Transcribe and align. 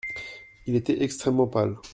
Il 0.65 0.75
était 0.75 1.03
extrêmement 1.03 1.45
pâle. 1.45 1.75